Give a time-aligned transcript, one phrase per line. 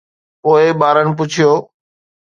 [0.41, 1.51] پوءِ ٻارن پڇيو